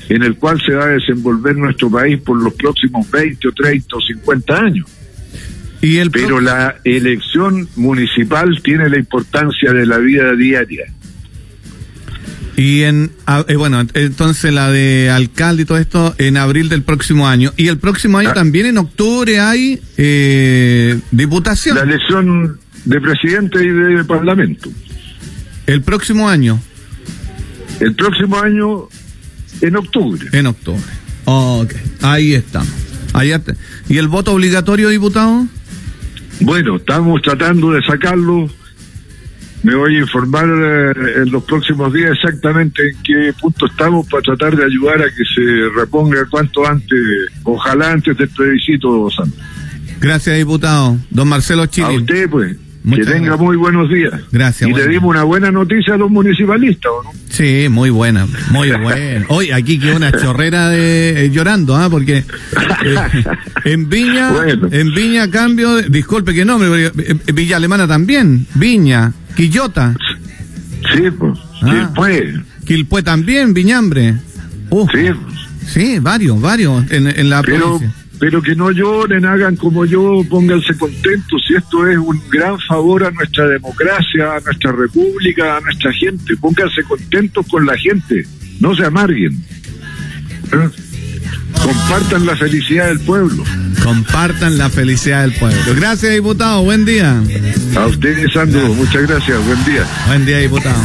en 0.09 0.23
el 0.23 0.35
cual 0.35 0.61
se 0.65 0.73
va 0.73 0.85
a 0.85 0.89
desenvolver 0.89 1.55
nuestro 1.55 1.89
país 1.89 2.19
por 2.21 2.41
los 2.41 2.53
próximos 2.53 3.09
20 3.09 3.47
o 3.47 3.51
30 3.51 3.95
o 3.95 4.01
50 4.01 4.57
años. 4.57 5.00
¿Y 5.81 5.97
el 5.97 6.11
Pero 6.11 6.39
la 6.39 6.75
elección 6.83 7.67
municipal 7.75 8.61
tiene 8.63 8.89
la 8.89 8.97
importancia 8.97 9.73
de 9.73 9.85
la 9.85 9.97
vida 9.97 10.35
diaria. 10.35 10.85
Y 12.55 12.83
en, 12.83 13.11
eh, 13.47 13.55
bueno, 13.55 13.81
entonces 13.93 14.53
la 14.53 14.69
de 14.69 15.09
alcalde 15.09 15.63
y 15.63 15.65
todo 15.65 15.79
esto 15.79 16.13
en 16.19 16.37
abril 16.37 16.69
del 16.69 16.83
próximo 16.83 17.27
año. 17.27 17.51
Y 17.57 17.67
el 17.67 17.77
próximo 17.77 18.19
año 18.19 18.29
ah. 18.29 18.33
también 18.33 18.67
en 18.67 18.77
octubre 18.77 19.39
hay 19.39 19.81
eh, 19.97 20.99
diputación. 21.09 21.75
La 21.77 21.83
elección 21.83 22.59
de 22.85 23.01
presidente 23.01 23.63
y 23.63 23.69
de 23.69 24.03
parlamento. 24.03 24.69
El 25.65 25.81
próximo 25.81 26.29
año. 26.29 26.61
El 27.79 27.95
próximo 27.95 28.37
año 28.37 28.87
en 29.61 29.75
octubre. 29.75 30.27
En 30.31 30.45
octubre. 30.45 30.83
Ok, 31.25 31.73
ahí 32.01 32.33
estamos. 32.35 32.69
Ahí 33.13 33.33
¿Y 33.89 33.97
el 33.97 34.07
voto 34.07 34.33
obligatorio, 34.33 34.89
diputado? 34.89 35.47
Bueno, 36.41 36.77
estamos 36.77 37.21
tratando 37.21 37.71
de 37.71 37.81
sacarlo. 37.83 38.49
Me 39.63 39.75
voy 39.75 39.97
a 39.97 39.99
informar 39.99 40.45
eh, 40.45 41.21
en 41.21 41.31
los 41.31 41.43
próximos 41.43 41.93
días 41.93 42.11
exactamente 42.13 42.81
en 42.81 42.97
qué 43.03 43.33
punto 43.39 43.67
estamos 43.67 44.07
para 44.07 44.23
tratar 44.23 44.55
de 44.55 44.65
ayudar 44.65 45.01
a 45.01 45.05
que 45.05 45.23
se 45.35 45.79
reponga 45.79 46.25
cuanto 46.29 46.65
antes, 46.65 46.99
ojalá 47.43 47.91
antes 47.91 48.17
del 48.17 48.29
plebiscito, 48.29 49.09
Santos. 49.11 49.39
Gracias, 49.99 50.35
diputado. 50.35 50.97
Don 51.11 51.27
Marcelo 51.27 51.67
Chile. 51.67 51.87
A 51.87 51.91
usted, 51.91 52.27
pues 52.27 52.57
que 52.89 53.05
tenga 53.05 53.37
muy 53.37 53.57
buenos 53.57 53.89
días. 53.89 54.13
Gracias. 54.31 54.69
Y 54.69 54.73
le 54.73 54.87
dimos 54.87 55.09
una 55.11 55.23
buena 55.23 55.51
noticia 55.51 55.93
a 55.93 55.97
los 55.97 56.09
municipalistas, 56.09 56.91
no? 57.03 57.11
Sí, 57.29 57.67
muy 57.69 57.89
buena, 57.89 58.27
muy 58.49 58.71
buena. 58.81 59.25
Hoy 59.29 59.51
aquí 59.51 59.79
quedó 59.79 59.95
una 59.97 60.11
chorrera 60.11 60.69
de 60.69 61.25
eh, 61.25 61.29
llorando, 61.31 61.75
¿ah? 61.75 61.89
Porque 61.89 62.17
eh, 62.17 62.95
en 63.65 63.89
Viña, 63.89 64.31
en 64.71 64.93
Viña 64.93 65.29
cambio, 65.29 65.81
disculpe 65.83 66.33
que 66.33 66.43
nombre, 66.45 66.87
eh, 66.87 67.15
Villa 67.33 67.57
Alemana 67.57 67.87
también, 67.87 68.47
Viña, 68.55 69.13
Quillota. 69.35 69.95
Sí, 70.93 71.03
pues. 71.11 71.37
Ah. 71.61 71.91
Quilpue. 71.93 72.41
Quilpue 72.65 73.03
también, 73.03 73.53
Viñambre. 73.53 74.15
sí. 74.93 75.09
Sí, 75.67 75.99
varios, 75.99 76.41
varios 76.41 76.91
en, 76.91 77.07
en 77.07 77.29
la 77.29 77.41
provincia 77.43 77.93
pero 78.21 78.39
que 78.39 78.55
no 78.55 78.69
lloren, 78.69 79.25
hagan 79.25 79.55
como 79.55 79.83
yo, 79.83 80.23
pónganse 80.29 80.77
contentos, 80.77 81.41
si 81.47 81.55
esto 81.55 81.87
es 81.87 81.97
un 81.97 82.21
gran 82.29 82.55
favor 82.59 83.03
a 83.03 83.09
nuestra 83.09 83.47
democracia, 83.47 84.35
a 84.35 84.39
nuestra 84.39 84.71
república, 84.73 85.57
a 85.57 85.59
nuestra 85.59 85.91
gente, 85.91 86.37
pónganse 86.37 86.83
contentos 86.83 87.43
con 87.47 87.65
la 87.65 87.75
gente, 87.75 88.23
no 88.59 88.75
se 88.75 88.85
amarguen. 88.85 89.33
¿Eh? 90.53 90.69
Compartan 91.63 92.27
la 92.27 92.35
felicidad 92.35 92.89
del 92.89 92.99
pueblo. 92.99 93.43
Compartan 93.83 94.55
la 94.55 94.69
felicidad 94.69 95.21
del 95.21 95.33
pueblo. 95.33 95.73
Gracias, 95.75 96.13
diputado. 96.13 96.61
Buen 96.61 96.85
día. 96.85 97.23
A 97.75 97.85
ustedes, 97.87 98.31
Sandro. 98.33 98.71
Muchas 98.75 99.01
gracias. 99.07 99.43
Buen 99.47 99.65
día. 99.65 99.83
Buen 100.07 100.25
día, 100.27 100.37
diputado. 100.37 100.79